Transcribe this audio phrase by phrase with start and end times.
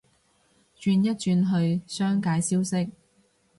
[0.79, 2.89] 轉一轉去商界消息